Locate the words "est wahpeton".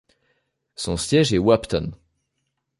1.31-1.91